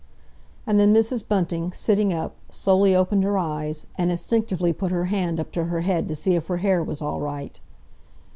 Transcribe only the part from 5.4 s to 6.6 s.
to her head to see if her